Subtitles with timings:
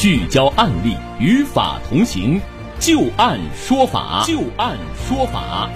[0.00, 2.40] 聚焦案例，与法同行，
[2.78, 5.68] 就案说法，就案说法。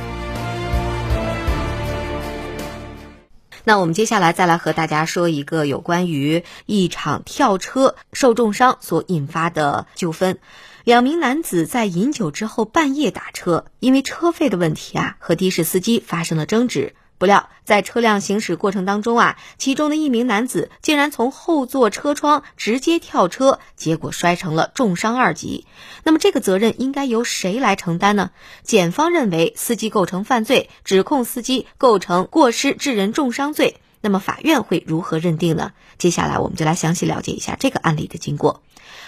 [3.65, 10.39] 那我们接下来再来和大家说一个有关于一场跳车受重伤所引发的纠纷。
[10.85, 16.95] 两名男子在饮酒之后半夜打车，因为车费的问题啊，和的士司机发生了争执。
[17.17, 25.67] 不料，在车辆行驶过程当中啊，其中的一名男子竟然从后座车窗直接跳车，结果摔成了重伤二级。
[26.03, 28.31] 那么，这个责任应该由谁来承担呢？
[28.63, 33.77] 检方认为司机构成犯罪，指控司机构成过失致人重伤罪。
[34.05, 35.73] 那么，法院会如何认定呢？
[35.97, 38.61] 接下来，我们就来详细了解一下这个案例的经过。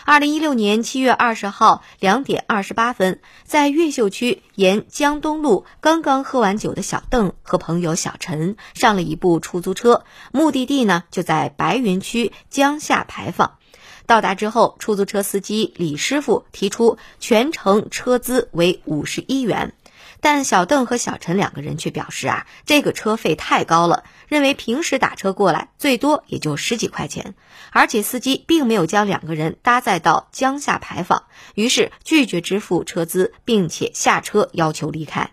[0.06, 13.58] 二零一六年七月二十号两点二十八分，在越秀区沿江东路，刚刚喝完酒的小邓和朋友小陈上了一部出租车，目的地呢就在白云区江夏牌坊。
[14.06, 19.74] 到达之后，出租车司机李师傅提出全程车资为五十一元。
[20.20, 27.34] 但小邓和小陈两个人却表示啊，这个车费太高了，认为平时打车过来最多也就十几块钱，
[27.70, 35.30] 而且司机并没有将两个人搭载到江夏牌坊，于是拒绝支付车资，并且下车要求离开。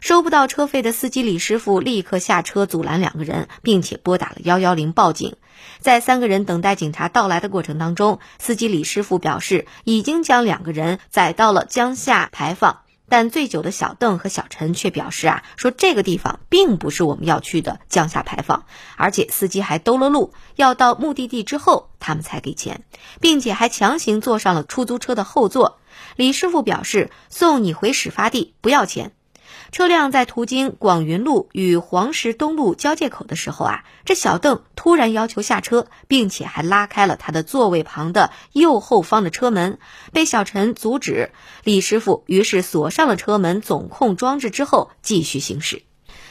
[0.00, 5.36] 收不到车费的司机李师傅立刻下车阻拦两个人，并且拨打了幺幺零报警。
[5.78, 12.80] 在三个人等待警察到来的过程当中，司机李师傅表示已经将两个人载到了江夏牌坊。
[13.10, 18.64] 但醉酒的小邓和小陈却表示啊，说这个地方并不是我们要去的江夏牌坊，
[18.96, 22.84] 而且司机还兜了路，要到目的地之后他们才给钱，
[23.20, 25.80] 并且还强行坐上了出租车的后座。
[26.16, 29.12] 李师傅表示送你回始发地不要钱。
[29.72, 39.78] 车辆在途经广云路与黄石东路交界口的时候啊，这小邓突然要求下车，并且还拉开了他的座位旁的右后方的车门，
[40.12, 41.30] 被小陈阻止。
[41.62, 45.82] 李师傅于是锁上了车门总控装置之后继续行驶。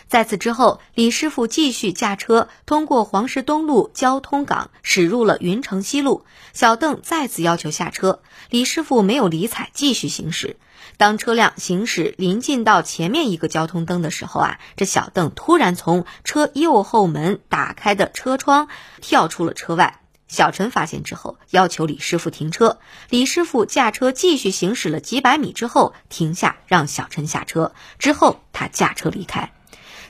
[0.09, 6.25] 在此之后，李师傅继续驾车通过黄石东路交通港驶入了云城西路。
[6.51, 10.57] 小邓再次要求下车，李师傅没有理睬，继续行驶。
[10.97, 18.67] 当车辆行驶临近到前面一个交通灯的时候啊，这小邓突然从车右后门打开的车窗
[19.01, 20.01] 跳出了车外。
[20.27, 22.79] 小陈发现之后，要求李师傅停车。
[23.09, 27.73] 李师傅驾车继续行驶了几百米之后停下，让小陈下车。
[27.99, 29.51] 之后他驾车离开。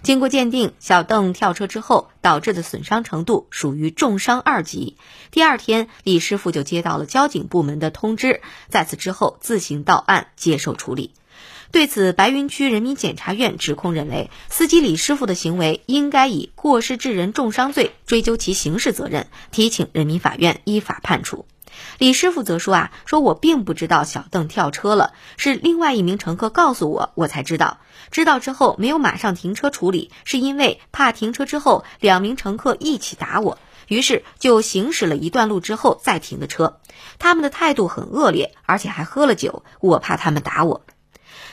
[0.02, 4.96] 经过鉴定，小邓跳车之后导致的损伤程度属于重伤二级。
[5.30, 11.12] 第二天，李师傅就接到了交警部门的通知，在此之后自行到案接受处理。
[11.72, 21.46] 对此，白云区人民检察院指控认为，司机李师傅的行为应该以过失致人重伤罪追究其刑事责任，提请人民法院依法判处。
[21.98, 27.80] 李师傅则说：“啊，说我并不知道小邓跳车了，是另外一名乘客告诉我，我才知道。
[28.12, 33.58] 知道之后没有马上停车处理，是因为怕停车之后两名乘客一起打我，
[33.88, 36.80] 于是就行驶了一段路之后再停的车。
[37.18, 40.82] 他们的态度很恶劣，而且还喝了酒，我怕他们打我。”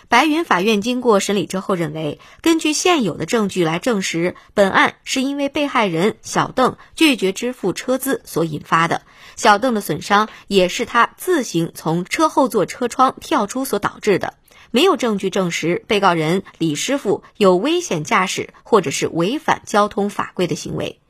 [0.09, 9.03] 白云法院经过审理之后认为，根据现有的证据来证实，本案是因为被害人小邓拒绝支付车资所引发的。
[9.35, 14.35] 小邓的损伤也是他自行从车后座车窗跳出所导致的。
[14.71, 21.01] 没有证据证实被告人李师傅有危险驾驶或者是违反交通法规的行为。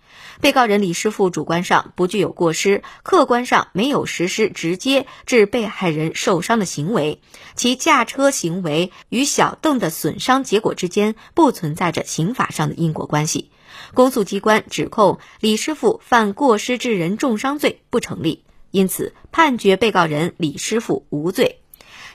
[0.41, 7.20] 被告人李师傅主观上不具有过失，客观上没有实施直接致被害人受伤的行为，
[7.54, 13.50] 其驾车行为与小邓的损伤结果之间不存在着刑法上的因果关系。
[13.94, 21.60] 公诉机关指控李师傅犯过失致人重伤罪不成立，因此判决被告人李师傅无罪。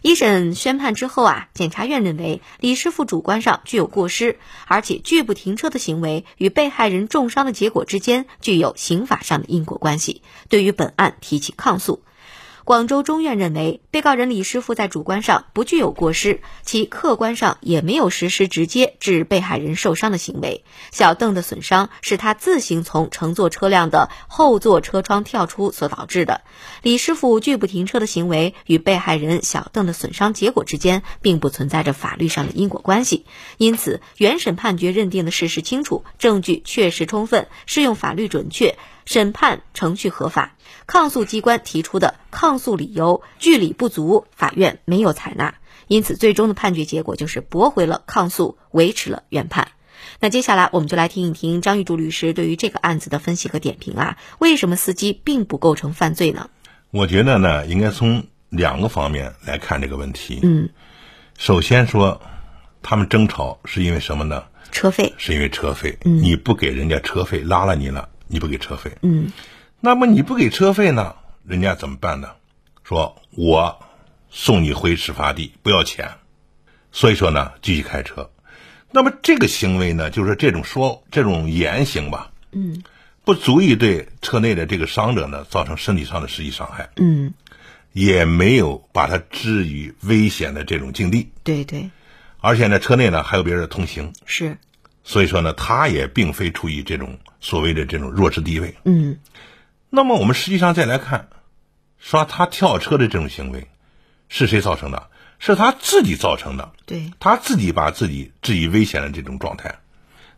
[0.02, 12.02] 一审宣判之后啊，检察院认为李师傅主观上具有过失，而且拒不停车的行为与被害人重伤的结果之间具有刑法上的因果关系，对于本案提起抗诉。
[12.63, 20.63] 广州中院认为，被告人李师傅在主观上不具有过失，其客观上也没有实施直接致被害人受伤的行为。
[20.91, 26.41] 小邓的损伤是他自行从乘坐车辆的后座车窗跳出所导致的。
[26.84, 33.25] 李师傅拒不停车的行为与被害人小邓的损伤结果之间并不存在着法律上的因果关系。
[33.58, 38.78] 因此，原审判决认定的事实清楚，证据确实充分，适用法律准确。
[39.11, 40.55] 审判程序合法，
[40.87, 45.55] 抗诉机关提出的抗诉理由据理不足，法院没有采纳，
[45.87, 49.73] 因此最终的判决结果就是驳回了抗诉，维持了原判。
[50.22, 56.49] 那接下来我们就来听一听张玉柱律师对于这个案子的分析和点评啊，为什么司机并不构成犯罪呢？
[56.91, 60.40] 我觉得呢，应该从两个方面来看这个问题。
[60.41, 60.69] 嗯，
[61.37, 62.22] 首先说，
[62.81, 64.46] 他们争吵是因为什么呢？
[64.72, 65.13] 车费。
[65.17, 65.97] 是因为车费。
[66.05, 68.92] 嗯，你不给人家车费，拉了你了，你不给车费。
[69.02, 69.32] 嗯，
[69.80, 71.16] 那么你不给车费呢？
[71.46, 72.30] 人家怎么办呢？
[72.84, 73.84] 说我
[74.30, 76.10] 送你回始发地，不要钱。
[76.92, 78.32] 所以说呢，继续开车。
[78.92, 82.84] 那么这个行为呢，就是这种说这种言行吧，嗯，
[83.24, 87.34] 不足以对车内的这个伤者呢造成身体上的实际伤害，嗯，
[87.94, 91.90] 也没有把他置于危险的这种境地，对对，
[92.42, 94.58] 而且呢，车内呢还有别人同行，是，
[95.11, 99.19] 所以说呢，他也并非处于这种所谓的这种弱势地位，嗯，
[99.90, 101.28] 那么我们实际上再来看，
[101.97, 103.67] 说他跳车的这种行为
[104.29, 105.09] 是谁造成的？
[105.37, 109.79] 是他自己造成的，对，他自己把自己置于危险的这种状态。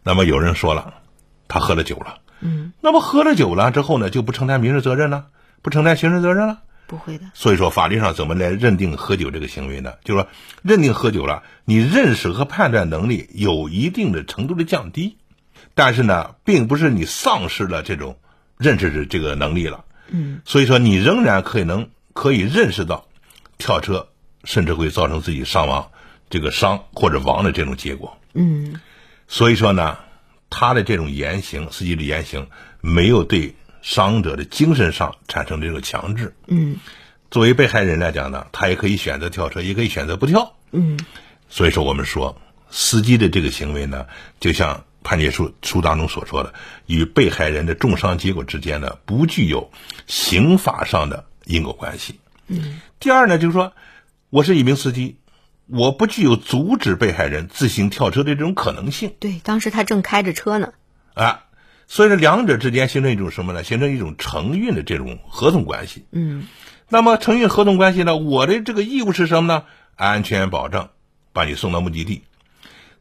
[0.01, 0.95] 那么有人说了，
[1.47, 5.27] 他喝了酒了，嗯，那么喝了酒了之后呢，就不承担民事责任了，
[5.61, 6.63] 不承担刑事责任了？
[6.93, 7.25] 不会的。
[7.33, 9.93] 所以说，法律上怎么来认定喝酒这个行为呢？
[10.03, 10.29] 就是说，
[10.61, 15.17] 认定喝酒了，你认识和判断能力有一定的程度的降低，
[15.73, 18.19] 但是呢，并不是你丧失了这种
[18.57, 23.07] 认识的这个能力了，嗯，所以说你仍然可以能可以认识到
[23.57, 24.09] 跳车。
[24.45, 25.89] 甚至会造成自己伤亡，
[26.29, 28.17] 这个伤或者亡的这种结果。
[28.33, 28.81] 嗯，
[29.29, 29.99] 所以说呢，
[30.49, 32.47] 他的这种言行，司机的言行，
[32.81, 36.35] 没有对伤者的精神上产生这个强制。
[36.47, 36.77] 嗯，
[37.29, 40.55] 作为被害人来讲呢，他也可以选择跳车，也可以选择不跳。
[40.71, 40.99] 嗯，
[41.47, 42.35] 所以说我们说，
[42.71, 44.07] 司机的这个行为呢，
[44.39, 46.51] 就像判决书书当中所说的，
[46.87, 49.69] 与被害人的重伤结果之间呢，不具有
[50.07, 52.19] 刑法上的因果关系。
[52.47, 53.71] 嗯，第二呢，就是说。
[54.29, 55.17] 我是一名司机，
[55.67, 59.13] 我不具有阻止被害人自行跳车的这种可能性。
[59.19, 60.73] 对，当时他正开着车呢。
[61.13, 61.43] 啊，
[61.93, 63.63] 所以说两者之间形成一种什么呢？
[63.63, 66.05] 形成一种承运的这种合同关系。
[66.11, 66.47] 嗯。
[66.89, 68.17] 那么承运合同关系呢？
[68.17, 69.65] 我的这个义务是什么呢？
[69.95, 70.89] 安全保障，
[71.33, 72.23] 把你送到目的地。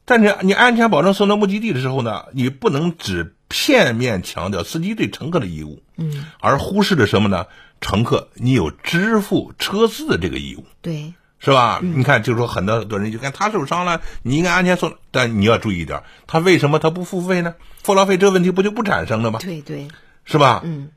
[0.05, 7.47] 但是你安全保证送到目的地的时候呢，你不能只片面强调司机对乘客的义务，嗯，而忽视了什么呢？
[7.81, 10.67] 乘客你有支付车资的这个义务。
[10.83, 11.15] 对。
[11.45, 11.81] 是吧？
[11.83, 14.95] 你看，就是说，很多很多人就看他受伤了，你应该安全送。
[15.11, 17.57] 但你要注意一点，他为什么他不付费呢？
[17.83, 19.41] 付了费这个问题不就不产生了吗？
[19.43, 19.89] 对对，
[20.25, 20.61] 是吧？
[20.65, 20.91] 嗯。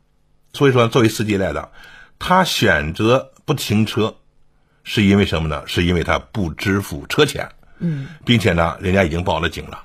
[0.54, 1.72] 所以说，作为司机来的，
[2.20, 4.16] 他选择不停车，
[4.84, 5.64] 是因为什么呢？
[5.66, 7.50] 是因为他不支付车钱。
[7.80, 8.08] 嗯。
[8.24, 9.84] 并且呢，人家已经报了警了，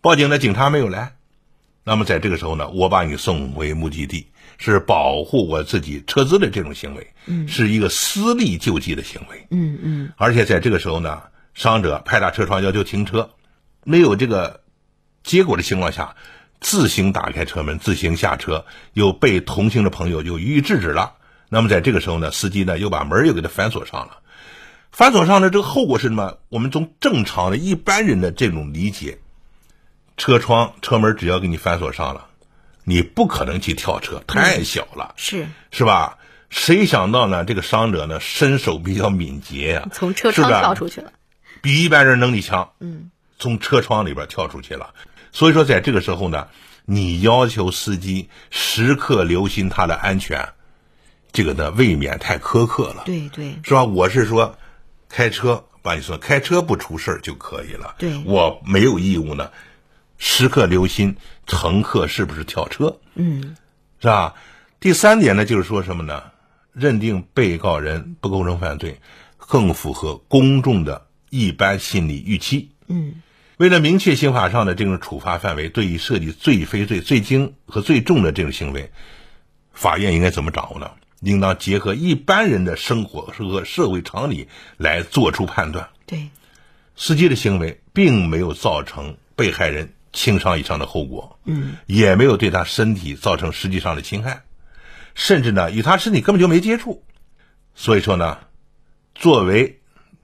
[0.00, 1.12] 报警的警察没有来，
[1.90, 4.28] 那么在这个时候呢，我把你送回目的地。
[4.62, 11.22] 是保护我自己车资的这种行为，嗯，是一个私利救济的行为，嗯嗯，而且在这个时候呢，
[11.54, 13.30] 伤者拍打车窗要求停车，
[13.84, 14.60] 没有这个
[15.24, 16.14] 结果的情况下，
[16.60, 21.14] 自行打开车门，自行下车，又被同行的朋友就予以制止了。
[21.48, 24.18] 那么在这个时候呢，司机呢又把门又给他反锁上了，
[24.92, 26.36] 反锁上的这个后果是什么？
[26.50, 29.20] 我们从正常的一般人的这种理解，
[30.20, 32.26] 车窗、车门只要给你反锁上了。
[32.84, 36.18] 你不可能去跳车，太小了，是是吧？
[36.50, 37.46] 谁想到呢？
[37.46, 41.10] 这个伤者呢，身手比较敏捷呀，从车窗跳出去了，
[41.62, 42.72] 比一般人能力强。
[42.80, 44.92] 嗯，从车窗里边跳出去了。
[45.32, 46.48] 所以说，在这个时候呢，
[46.84, 50.50] 你要求司机时刻留心他的安全，
[51.32, 53.04] 这个呢未免太苛刻了。
[53.06, 53.84] 对对，是吧？
[53.84, 54.58] 我是说，
[55.08, 57.94] 开车把你说开车不出事就可以了。
[57.96, 59.50] 对，我没有义务呢。
[60.20, 63.56] 时刻留心乘客是不是跳车，嗯，
[63.98, 64.34] 是吧？
[64.78, 66.22] 第三点呢，就是说什么呢？
[66.72, 69.00] 认定被告人不构成犯罪，
[69.38, 72.70] 更符合公众的一般心理预期。
[72.86, 73.14] 嗯，
[73.56, 78.92] 为了明确刑法上的这种处罚范围，对于涉及罪非罪、最轻和最重的这种行为，
[79.72, 80.90] 法院应该怎么掌握呢？
[81.20, 85.88] 应当结合一般人的生活和社会常理来做出判断。
[86.06, 86.28] 对，
[86.94, 89.94] 司机的行为并没有造成被害人。
[90.12, 94.42] 轻伤以上的后果，嗯，也没有对他身体造成实际上的侵害，
[95.14, 97.04] 甚至呢，与他身体根本就没接触。
[97.74, 98.38] 所以说呢，
[99.14, 99.80] 作为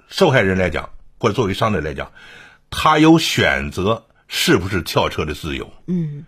[0.08, 2.10] 受害人来讲，或者作为伤者来讲，
[2.70, 6.24] 他有选择是不是跳车的自由，嗯，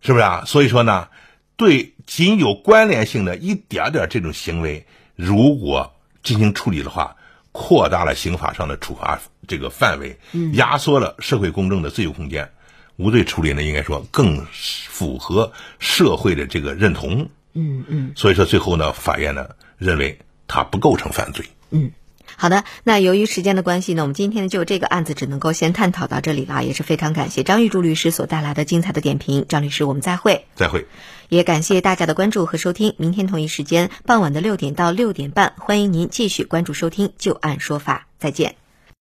[0.00, 0.44] 是不是啊？
[0.46, 1.08] 所以说呢，
[1.56, 7.16] 对仅有关联性的一点点这种行为，如果进行处理的话，
[7.50, 10.18] 扩大了刑法上的处罚这个范围，
[10.54, 12.50] 压缩了社会公正的自由空间。
[12.96, 17.28] 无罪处理呢，应该说更符合社会的这个认同。
[17.54, 18.12] 嗯嗯。
[18.16, 21.46] 所以说，最后呢，法院呢认为他不构成犯罪。
[21.70, 21.90] 嗯。
[22.34, 29.44] 好的，那由于时间的关系呢，我们今天就这个案子只能够先探讨到这里了，也是非常感谢张玉柱律师所带来的精彩的点评。
[29.48, 30.46] 张律师，我们再会。
[30.54, 30.86] 再会。
[31.28, 38.61] 也感谢大家的关注和收听，明天同一时间傍晚的六点到六点半，欢迎您继续关注收听《就案说法》，再见。